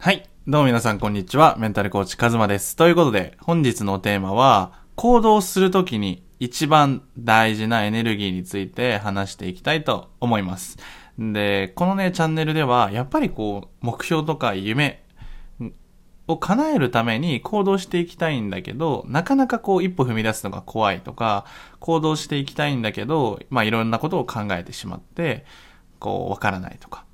[0.00, 0.30] はい。
[0.46, 1.56] どうも皆さんこんにちは。
[1.58, 2.76] メンタルコーチカズマです。
[2.76, 10.78] ということで、本日のテーマは、行動するときに一番大事なエネルギーについて話していきたいと思います。
[11.18, 15.04] で、このね、チャンネルでは、やっぱりこう、目標とか夢
[16.28, 21.44] を叶えるために行動していきたいんだけど、なかなかこう、一歩踏み出すのが怖いとか、
[21.80, 25.44] 行動していきたいんだけど、まあいろんなことを考えてしまって、
[25.98, 27.07] こう、わからないとか。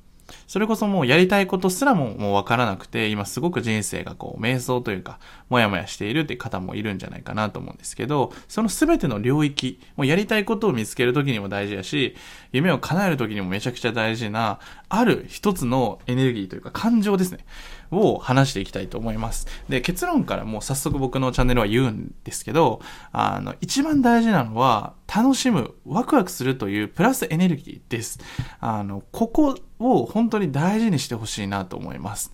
[0.46, 5.18] それこそもうやりたいことすらももうわからなくて、今すごく人生がこう瞑想というか、
[5.48, 12.16] もやもやしているって方もいるんじゃないかなと思うんですけど、その全ての領域、もうやりたいことを見つけるときにも大事だし、
[12.52, 14.58] 夢を叶えるときにもめちゃくちゃ大事な、
[14.88, 17.44] ある一つのエネルギーというか感情ですね。
[17.90, 19.46] を話していきたいと思います。
[19.68, 22.80] で、結論からもう早速僕のチャンネルは言うんですけど、
[23.12, 28.18] あの、一番大事なのは、楽しむ、ワクワクするというプラスエネルギーです。
[28.60, 32.32] あの、ここを本当に大事にしてほしいなと思います。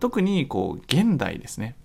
[0.00, 1.76] 特に、こう、現代ですね。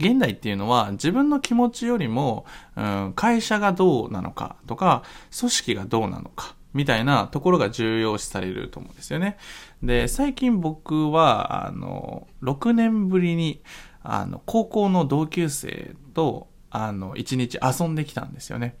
[0.00, 5.02] 現代っていうのは自分の気持ちよりも、うん、会社がどうなのかとか、
[5.38, 9.36] 組織がどうなのか、みたいなところが重要視されると思うんですよね。
[9.82, 13.62] で、最近僕は、あの、6年ぶりに、
[14.02, 18.78] あの、高校の同級生と、あの、1日遊んできたんですよね。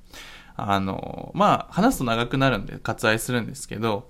[0.56, 4.08] あの、まあ、話すと長くなるんで割愛するんですけど、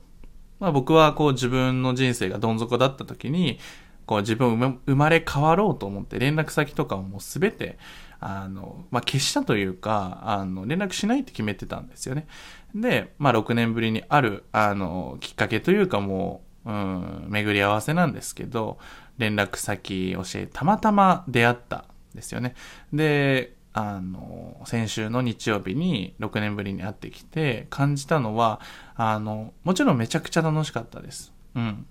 [0.60, 3.58] まあ僕はこう自分の人生がどん底だった時に、
[4.06, 7.78] こう自分生ま生まれ変わろうと思って連絡先とかをもうすべて、
[8.20, 12.26] あの、まあ消したというか、あの、連絡しないって決めてたんですよね。
[12.74, 18.78] で、まあ6年ぶりにある、あの、きっかけというかもう、うん、巡り合わせなんですけど、
[19.16, 22.54] 連絡先教え、たまたま出会ったんですよね。
[22.92, 28.60] で、あの、先週の日曜日に6年ぶりに会ってきて感じたのは、
[28.96, 31.32] あの、もちろんめちゃくちゃ楽しかったです。
[31.54, 31.86] うん。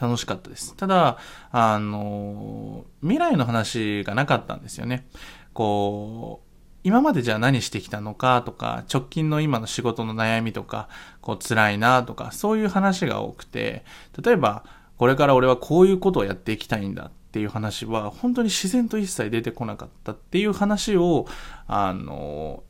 [0.00, 0.74] 楽しかったです。
[0.76, 1.18] ただ、
[1.52, 5.06] あの、未来の話がなかったんですよね。
[5.52, 6.48] こう、
[6.84, 10.88] 今までじゃあ何してきたのかとか、直近の今の仕事の悩みとか、
[11.20, 13.84] こう辛いなとか、そういう話が多くて、
[14.20, 14.64] 例えば、
[14.96, 21.26] これから俺はこういうことをやっていきたいんだっっていう話は、本当に自然と一切出てこなかったっていう話を、
[21.66, 22.62] あの、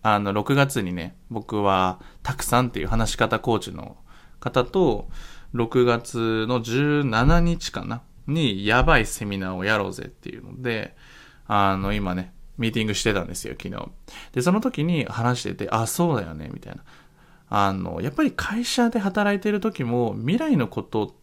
[0.00, 3.98] あの、6月にね、僕は、たくさんっていう話し方コーチの
[4.40, 5.10] 方と、
[5.54, 10.96] 6月の17日かなに、やばいセミナーをやろうぜっていうので、
[11.46, 13.86] あの、今ね、ミーティングしてたんですよ、昨日。
[14.32, 16.84] で、その時に話してて、あ、そうだよね、みたいな。
[17.50, 21.17] あの、やっぱり会社で働いてる時も、未来のことって、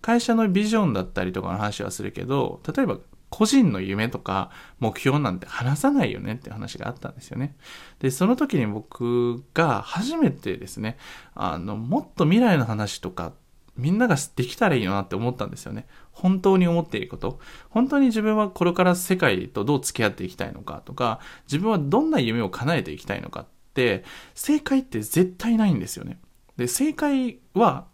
[0.00, 2.98] 会社のビジョンだったりとかの話はするけど、例えば、
[3.30, 7.54] 個人の夢とか目標なんて話さないよねって話があったんですよね。
[8.00, 10.98] で、その時に僕が初めてですね、
[11.34, 13.32] あの、もっと未来の話とか、
[13.76, 15.86] みんなができたらいいよなって思ったんですよね。
[16.12, 17.38] 本当に思っていること。
[17.70, 26.18] 本当に自分はこれから世界とどう付き合っていきたいのかとか、自分はどんな夢を叶えていきたいのかって、正解って絶対ないんですよね。
[26.60, 27.86] で、正解は、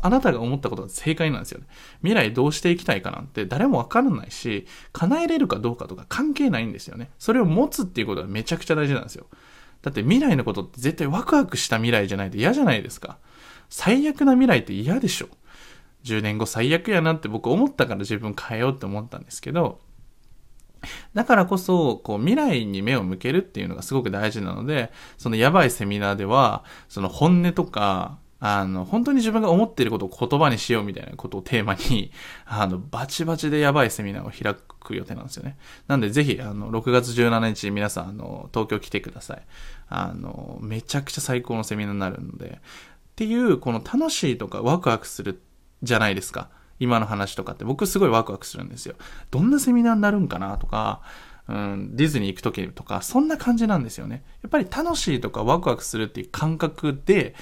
[0.00, 1.66] あなたが思ったことが正解なんですよね。
[1.98, 7.10] 未来どうしていきたいかなんて誰もわからないし、叶えれるかどうかとか関係ないんですよね。
[7.18, 9.26] それを持つっていうことがめちゃくちゃ大事なんですよ。
[9.82, 13.18] だって未来のことって絶対ワクワクした未来じゃないと嫌じゃないですか。
[13.68, 15.28] 最悪な未来って嫌でしょ。
[16.04, 19.80] 10年後最悪やなって僕思ったから自分変えようって思ったんですけど、
[21.14, 32.12] だからこそ、こう未来に目を向けるっていうのがすごく大事なので、そのやばいセミナーでは、その本音とか、あの、本当に自分が思っていることを言葉にしようみたいなことをテーマに、
[32.44, 35.56] あの、バチバチでやばいセミナーを開く予定なんですよね。
[35.86, 39.42] なんでぜひ、あの、6月17日皆さん、あの、東京来てください。
[39.88, 45.40] あの、めちゃくちゃ最高のセミナーになるので、っていう、この楽しいとかワクワクする
[45.82, 46.50] じゃないですか。
[46.80, 48.94] 今の話とかって僕すごいワクワクするんですよ。
[49.30, 51.02] どんなセミナーになるんかなとか、
[51.48, 54.24] うん、ディズニー行く時とか、そんな感じなんですよね。
[54.42, 57.34] やっぱり楽しいとかワクワクするっていう感覚で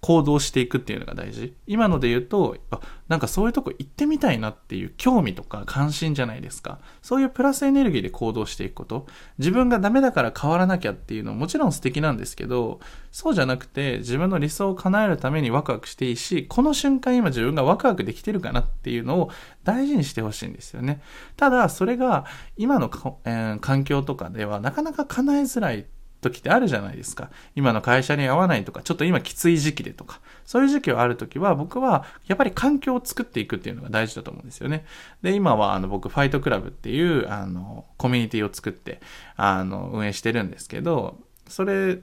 [0.00, 1.54] 行動していくっていうのが大事。
[1.66, 6.78] 今ので言うと、あ、なんかそういうとこ行ってみたいなっていう興味とか関心じゃないですか。
[7.02, 9.06] そういうプラスエネルギーで行動していくこと。
[9.38, 19.30] 自分がダメだから変わらなきゃっていうのはもちろん素敵なんですけど、そうじゃなくて自分の理想を叶えるためにワクワクしていいし、この瞬間今自分がワクワクできてるかなっていうのを
[19.64, 21.00] 大事にしてほしいんですよね。
[21.36, 22.26] ただ、それが
[22.56, 22.90] 今の、
[23.24, 25.86] えー環境とかではなかなか叶えづらい
[26.30, 27.30] 時ってあるじゃないですか。
[27.54, 34.84] 今の会社に合わないとか、ちょっと今きつい時期でとか、そういう時期がある時は、僕はやっぱり環境を作っていくっていうのが大事だと思うんですよね。
[35.22, 39.00] で、今はあの僕、ファイトクラブっていうあのコミュニティを作って
[39.36, 41.18] あの運営してるんですけど、
[41.48, 41.98] それ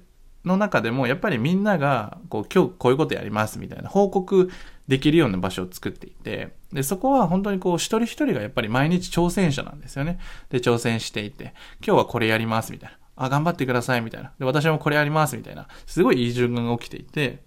[0.46, 4.52] の中でもやっぱりみんながこう今日こういうことやりますみたいな報告
[4.88, 10.20] できるような場所を作っていて、で、そこは本当にこう一人一人がやっぱり毎日挑戦者なんですよね。
[10.50, 11.54] で、挑戦していて、
[11.86, 12.98] 今日はこれやりますみたいな。
[13.16, 14.34] あ、頑張ってくださいみたいな。
[14.40, 15.68] で、私もこれやりますみたいな。
[15.86, 17.44] すごいいい循環が起きていて、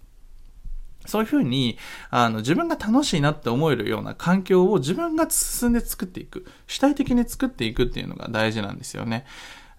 [1.05, 1.77] そういうふうに、
[2.09, 6.45] あの、自分が楽しいなって思えるような環境を自分が進んで作っていく。
[6.67, 9.25] 主体的に作っていくっていうのが大事なんですよね。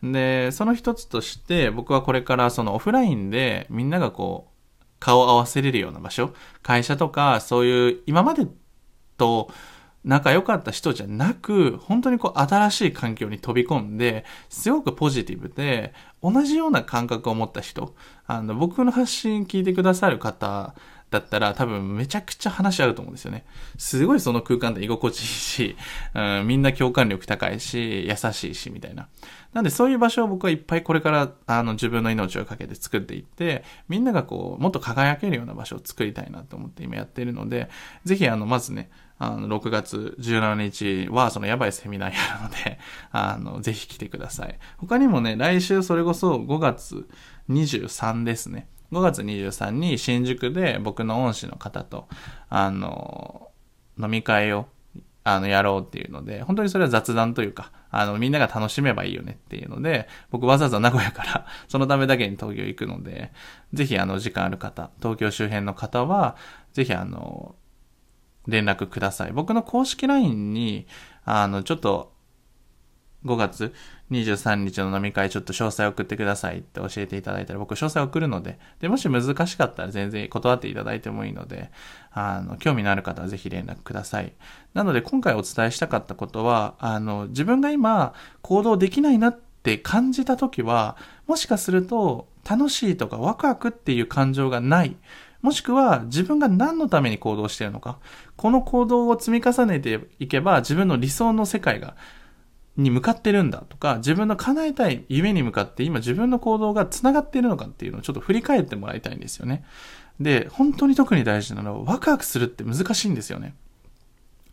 [0.02, 6.32] で、その一つとして、僕はこれからそのオフラインでみんながこう、顔を合わせれるような場所、
[6.62, 8.46] 会社とか、そういう今まで
[9.16, 9.50] と
[10.04, 15.92] 仲良かった人じゃなく、本当にこう新しい環境に飛び込んで、すごくポジティブで、
[16.22, 17.94] 同じような感覚を持った人、
[18.26, 20.74] あの、僕の発信聞いてくださる方
[21.10, 23.44] だったら多分めちゃくちゃ話し合うと思うんですよね。
[23.78, 25.76] すごいその空間で居心地いいし、
[26.14, 29.08] うん、みんな共感力高いし、優しいし、みたいな。
[29.54, 37.70] なんでそういう場所を僕はいっぱいこれからあの自分の命をかけて作っていって、みんながこう、もっと輝けるような場所を作りたいなと思って今やっているので、
[38.04, 42.78] ぜひあの、まずね、あの、6月17日はそのやばいセミナーやるので、
[43.10, 44.58] あの、ぜひ来てください。
[44.78, 47.08] 他にもね、来週それこそ5月
[47.50, 48.68] 23ですね。
[48.92, 52.08] 5月23に新宿で僕の恩師の方と、
[52.48, 53.50] あの、
[53.98, 54.68] 飲み会を、
[55.24, 63.32] あの、やろうっていうので、本当にそれは雑談というか、あの、みんなが楽しめばいいよねっていうので、僕わざわざ名古屋から そのためだけに東京行くので、
[63.72, 66.36] ぜひあの、時間ある方、東京周辺の方は、
[66.72, 67.56] ぜひあの、
[68.48, 69.32] 連絡ください。
[69.32, 70.86] 僕の公式 LINE に、
[71.24, 72.12] あの、ちょっと、
[73.24, 73.74] 5月
[74.12, 81.70] 23日の飲み会ちょっと詳細送ってくださいって教えていただいたら僕詳細送るので、で、もし難しかったら全然断っていただいてもいいので、
[82.12, 84.32] あの、興味のある方はぜひ連絡ください。
[84.72, 90.96] なので今回お伝えしたかったことは、あの、自分が今行動できないなって感じた時は、
[91.26, 94.96] もしかすると楽しいとかワクワクっていう感情がない。
[95.42, 97.98] もしくは自分が何のために行動しているのか。
[98.36, 101.96] この行動を積み重ねていけば自分の理想の世界が
[102.76, 109.64] に向かってるんだとか、自分の叶えたい夢に向かって今自分の行動が繋がっているのかっていうのをちょっと振り返ってもらいたいんですよね。
[110.20, 113.54] で、本当に特に大事なのはワクワクするって難しいんですよね。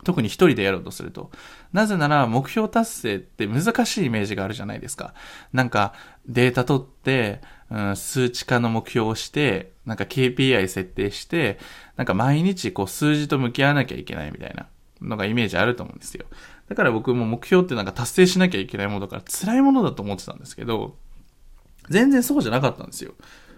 [0.04, 1.30] 特に一人でやろうとすると。
[1.72, 5.14] なぜなら目標達成って難しいイメージがあるじゃないですか。
[5.52, 5.94] なんか
[6.28, 7.40] データ取って、
[7.70, 11.58] うん、数値化の目標をして、なんか KPI 設定して、
[11.96, 14.66] なんか毎日こう数字と向き合わなきゃいけないみたいな
[15.00, 16.26] のがイメージあると思うんですよ。
[16.68, 20.96] だから僕も目標ってなんか達成しなきゃいけないものだから辛いものだと思ってたんですけど、
[21.88, 23.14] 全然そうじゃなかったんですよ。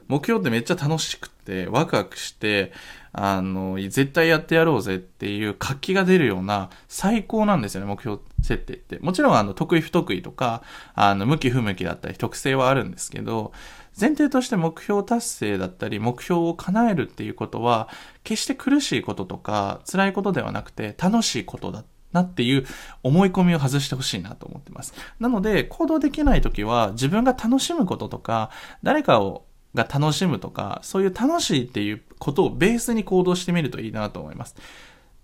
[0.08, 2.72] 目標ってめっちゃ楽しくて、ワクワクして、
[3.12, 8.98] あの、絶対やってやろうぜっていう活気が出るような最高なんですよね、目標設定って。
[9.00, 10.62] もちろん、あの、得意不得意とか、
[10.94, 13.52] あの、向き不向きだったり特性はあるんですけど、
[14.00, 17.88] 前提として目標達成だったり、目標を叶えるっていうことは、
[18.24, 22.64] 決して苦しいこととか、辛いことではなくて、楽しいことだなっていう
[23.02, 24.94] 思い込みを外してほしいなと思ってます。
[25.18, 28.50] なので、行動できないときは自分が楽しむこととか、
[28.82, 34.56] 誰かをが楽しむとか、そういう楽しいっていうことをベースに行動してみるといいなと思います。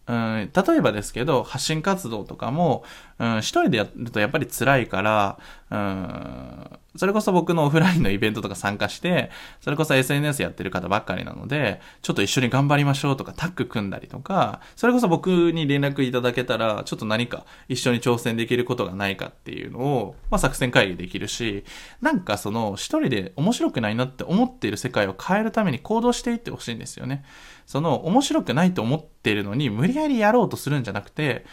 [0.07, 2.85] うん、例えばですけど、発信活動とかも、
[3.19, 5.39] うん、一人でやるとやっぱり辛いから、
[5.75, 9.31] うん、それこそ僕のオフラインのイベントとか参加して、
[9.61, 21.65] それこそ SNS やってる方ばっかりなので、ちょっと一緒に頑張りましょうとかタッグ組んだりとか、それこそ僕に連絡いただけたら、ちょっと何か一緒に挑戦できることがないかっていうのを、まあ作戦会議できるし、
[22.01, 27.25] なんかその一人で面白くないなって思っている世界を変えるために行動していってほしいんですよね。
[27.67, 31.45] その面白くないと思っているのに無理やりやろうとするんじゃなくて、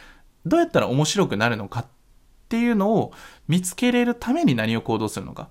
[0.46, 2.01] どうやったら面白くなるのかって
[2.52, 3.14] っていうのを
[3.48, 5.48] 見つけれるために何を行動するのか。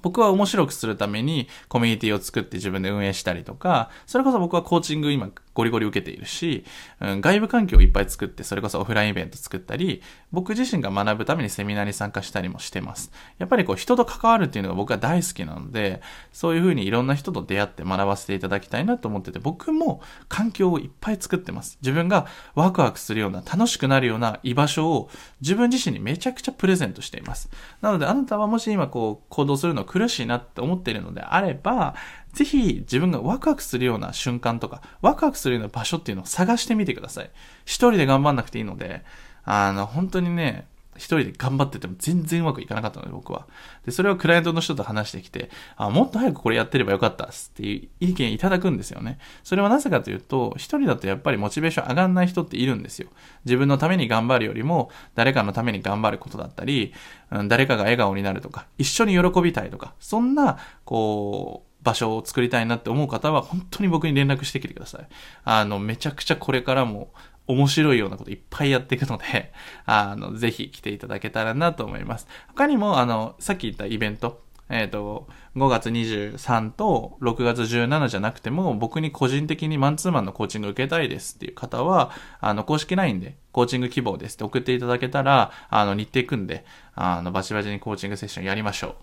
[0.00, 6.64] 僕は面白くするためにコミュニティを作って自分で運営したりとか、それこそ僕はコーチング今ゴリゴリ受けているし、
[7.00, 10.02] うん、外部環境をいっぱい作って、それこそオフラインイベント作ったり、
[10.32, 13.10] 僕自身が学ぶためにセミナーに参加したりもしてます。
[13.38, 16.00] やっぱりこう人と関わるっていうのが僕は大好きなので、
[16.32, 21.78] そういうふうにいろんな人と出会って学ばせていただきたいなと思ってて、僕も環境をいっぱい作ってます。
[21.82, 27.50] 自分がワクワクするような、楽しくなるような居場所を自分自身にめちゃくちゃプレゼントしています。
[27.80, 31.94] なのであなたはもし今こう行動するの苦しいなって思っているのであれば、
[32.32, 37.30] ぜひ自分がワクワクするような瞬間とか、ワクワクするような場所っていうのを探してみてください。
[37.64, 39.04] 一人で頑張んなくていいので、
[39.44, 40.66] あの、本当にね、
[41.00, 43.46] 一人で頑張ってても全然うまくいかなかったので、僕は。
[43.86, 49.18] で、それをクライアントの人と話してきて、あ、もっと早くこれやってればよかったっすっていう意見いただくんですよね。
[49.42, 53.08] それはなぜかというと、一人だとやっぱりモチベーション上がんない人っているんですよ。
[53.46, 56.92] 自分のために頑張るよりも、誰かのために頑張ることだったり、
[57.30, 65.08] うん、誰かが笑顔になるとか、一緒に喜びたいとか、そんな、こう、場所を作りたいなって思う方は、本当に僕に連絡してきてください。
[65.44, 67.12] あの、めちゃくちゃこれからも
[67.46, 69.52] 面白いようなこといっぱいやっていくので、
[69.86, 72.26] あの、ぜひ来ていただけたらなと思います。
[72.48, 88.96] 他にも、あの、さっき言ったイベント、えっ、ー、と、5月23と6月17じゃなくても、僕に個人的にマンツーマンのコーチング受けたいですっていう方は、あの、公式 LINE でコーチング希望ですって送っていただけたら、あの、日程組んで、あの、バチバチにコーチングセッションやりましょ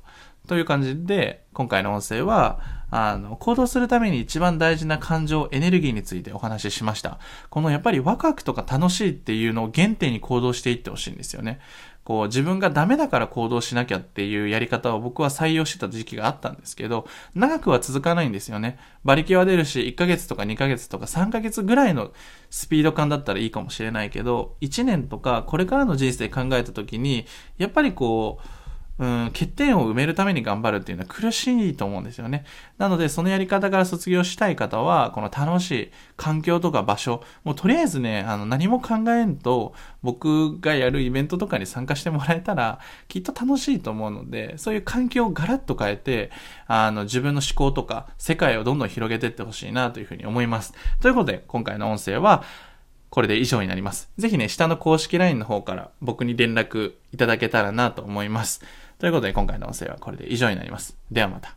[0.46, 0.48] う。
[0.48, 2.60] という感じで、今回の音声は、
[2.90, 7.20] あの、行動するために一番大事な感情、エネルギーについてお話ししました。
[7.50, 11.60] このやっぱりワクワクとか楽しいっていうのを原点に行動していってほしいんですよね。
[12.08, 18.80] こう自分がダメだから行動しなきゃっていうやり方を僕は採用してた時期があったんですけど、長くは続かないんですよね。
[19.04, 22.14] 馬力は出るし、1ヶ月とか2ヶ月とか3ヶ月ぐらいの
[22.50, 27.26] スピード感だったらいいかもしれないけど、1年とかこれからの人生考えた時に、
[27.58, 28.48] やっぱりこう、
[29.00, 32.46] うん、欠点を埋めるために頑張るっていうのは苦しいと思うんですよね。
[32.78, 46.32] なので、そのやり方から卒業したい方は、この楽しい環境とか場所、もうとりあえずね、あの、何も考えんと、僕がやるイベントとかに参加してもらえたら、きっと楽しいと思うので、そういう環境をガラッと変えて、
[46.66, 50.74] あの、自分の思考とか、世界をどんどん広げていってほしいなというふうに思います。
[51.02, 52.44] ということで、今回の音声は、
[53.10, 54.10] これで以上になります。
[54.18, 58.62] ぜひね、下の公式 LINE の方から僕に連絡いただけたらなと思います。
[59.00, 60.98] ということで今回の音声はこれで以上になります。
[61.12, 61.56] ではまた。